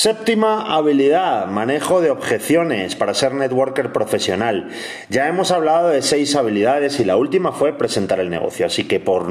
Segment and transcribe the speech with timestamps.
[0.00, 4.70] Séptima habilidad, manejo de objeciones para ser networker profesional.
[5.10, 8.98] Ya hemos hablado de seis habilidades y la última fue presentar el negocio, así que
[8.98, 9.28] por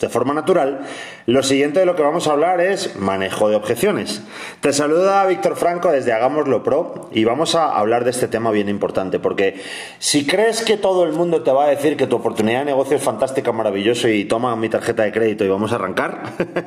[0.00, 0.80] de forma natural,
[1.26, 4.22] lo siguiente de lo que vamos a hablar es manejo de objeciones.
[4.60, 8.68] Te saluda Víctor Franco desde Hagámoslo Pro y vamos a hablar de este tema bien
[8.68, 9.60] importante, porque
[9.98, 12.96] si crees que todo el mundo te va a decir que tu oportunidad de negocio
[12.96, 16.22] es fantástica, maravilloso y toma mi tarjeta de crédito y vamos a arrancar,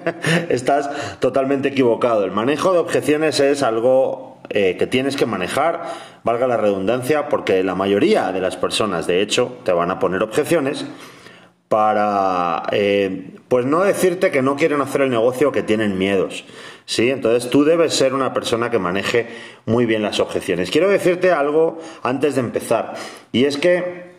[0.49, 0.89] estás
[1.19, 2.25] totalmente equivocado.
[2.25, 5.83] El manejo de objeciones es algo eh, que tienes que manejar,
[6.23, 10.21] valga la redundancia, porque la mayoría de las personas, de hecho, te van a poner
[10.23, 10.85] objeciones
[11.71, 16.43] para, eh, pues no decirte que no quieren hacer el negocio o que tienen miedos.
[16.85, 17.09] ¿sí?
[17.09, 19.27] Entonces tú debes ser una persona que maneje
[19.65, 20.69] muy bien las objeciones.
[20.69, 22.95] Quiero decirte algo antes de empezar,
[23.31, 24.11] y es que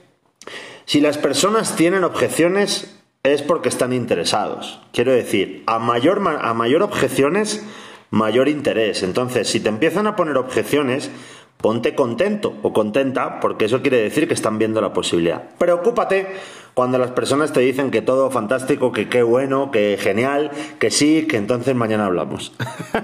[0.87, 4.81] si las personas tienen objeciones es porque están interesados.
[4.95, 7.63] Quiero decir, a mayor, a mayor objeciones,
[8.09, 9.03] mayor interés.
[9.03, 11.11] Entonces, si te empiezan a poner objeciones,
[11.59, 15.51] ponte contento o contenta, porque eso quiere decir que están viendo la posibilidad.
[15.59, 16.29] Preocúpate
[16.75, 21.27] cuando las personas te dicen que todo fantástico, que qué bueno, que genial, que sí,
[21.29, 22.53] que entonces mañana hablamos.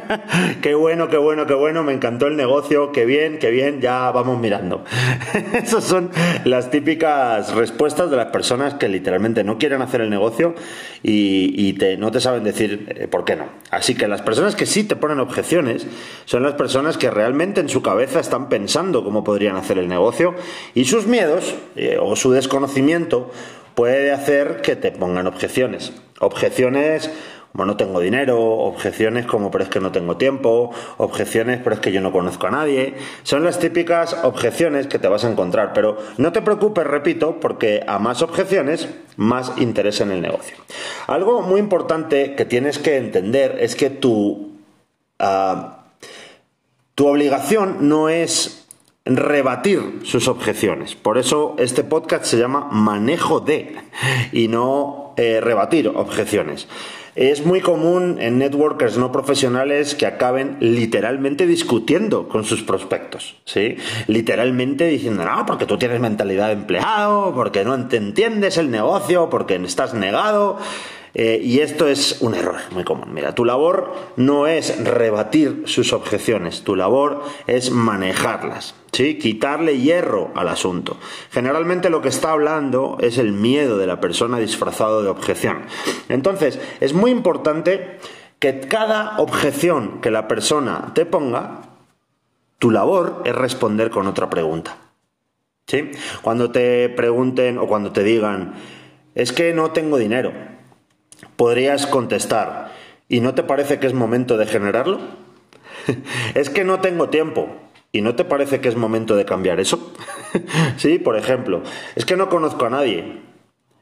[0.63, 4.11] qué bueno, qué bueno, qué bueno, me encantó el negocio, qué bien, qué bien, ya
[4.11, 4.85] vamos mirando.
[5.53, 6.11] Esas son
[6.45, 10.55] las típicas respuestas de las personas que literalmente no quieren hacer el negocio
[11.03, 13.45] y, no te saben decir eh, por qué no.
[13.71, 15.87] Así que las personas que sí te ponen objeciones
[16.25, 20.35] son las personas que realmente en su cabeza están pensando cómo podrían hacer el negocio
[20.75, 23.31] y sus miedos eh, o su desconocimiento
[23.79, 25.93] puede hacer que te pongan objeciones.
[26.19, 27.13] Objeciones
[27.53, 31.81] como no tengo dinero, objeciones como pero es que no tengo tiempo, objeciones pero es
[31.81, 32.95] que yo no conozco a nadie.
[33.23, 37.85] Son las típicas objeciones que te vas a encontrar, pero no te preocupes, repito, porque
[37.87, 40.57] a más objeciones, más interés en el negocio.
[41.07, 44.57] Algo muy importante que tienes que entender es que tu,
[45.21, 45.85] ah,
[46.97, 48.58] tu obligación no es
[49.09, 50.95] rebatir sus objeciones.
[50.95, 53.75] Por eso este podcast se llama Manejo de
[54.33, 56.69] y no eh, rebatir objeciones.
[57.17, 63.77] Es muy común en networkers no profesionales que acaben literalmente discutiendo con sus prospectos, ¿sí?
[64.07, 69.57] Literalmente diciendo, no, porque tú tienes mentalidad de empleado, porque no entiendes el negocio, porque
[69.57, 70.59] estás negado.
[71.15, 73.13] Eh, y esto es un error muy común.
[73.13, 79.19] Mira, tu labor no es rebatir sus objeciones, tu labor es manejarlas, ¿sí?
[79.19, 80.97] quitarle hierro al asunto.
[81.31, 85.63] Generalmente lo que está hablando es el miedo de la persona disfrazado de objeción.
[86.09, 87.99] Entonces, es muy importante
[88.39, 91.63] que cada objeción que la persona te ponga,
[92.59, 94.77] tu labor es responder con otra pregunta.
[95.67, 95.91] ¿Sí?
[96.23, 98.55] Cuando te pregunten o cuando te digan,
[99.15, 100.33] es que no tengo dinero,
[101.37, 102.73] podrías contestar,
[103.09, 105.01] ¿y no te parece que es momento de generarlo?
[106.35, 107.49] es que no tengo tiempo.
[107.91, 109.95] ¿Y no te parece que es momento de cambiar eso?
[110.77, 111.63] sí, por ejemplo,
[111.97, 113.23] es que no conozco a nadie.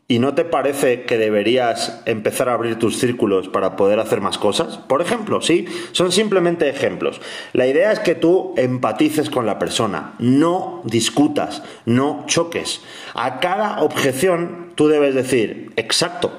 [0.08, 4.38] ¿Y no te parece que deberías empezar a abrir tus círculos para poder hacer más
[4.38, 4.76] cosas?
[4.76, 7.20] Por ejemplo, sí, son simplemente ejemplos.
[7.53, 12.82] La idea es que tú empatices con la persona, no discutas, no choques.
[13.14, 16.38] A cada objeción tú debes decir, exacto,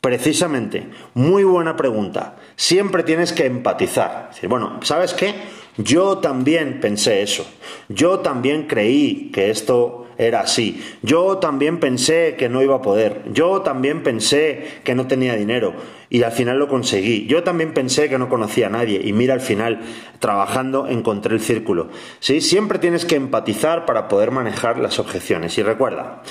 [0.00, 2.36] Precisamente, muy buena pregunta.
[2.56, 4.30] Siempre tienes que empatizar.
[4.48, 5.34] bueno, ¿sabes qué?
[5.76, 7.46] Yo también pensé eso.
[7.88, 10.84] Yo también creí que esto era así.
[11.02, 13.22] Yo también pensé que no iba a poder.
[13.32, 15.74] Yo también pensé que no tenía dinero.
[16.10, 17.26] Y al final lo conseguí.
[17.26, 19.00] Yo también pensé que no conocía a nadie.
[19.04, 19.80] Y mira, al final,
[20.18, 21.88] trabajando, encontré el círculo.
[22.18, 22.40] ¿Sí?
[22.40, 25.56] Siempre tienes que empatizar para poder manejar las objeciones.
[25.58, 26.22] Y recuerda,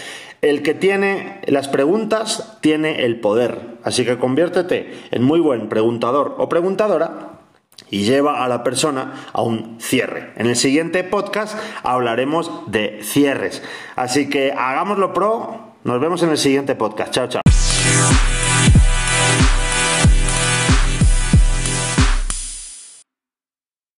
[0.41, 3.77] el que tiene las preguntas tiene el poder.
[3.83, 7.39] Así que conviértete en muy buen preguntador o preguntadora
[7.89, 10.33] y lleva a la persona a un cierre.
[10.35, 13.63] En el siguiente podcast hablaremos de cierres.
[13.95, 15.75] Así que hagámoslo pro.
[15.83, 17.13] Nos vemos en el siguiente podcast.
[17.13, 17.41] Chao, chao.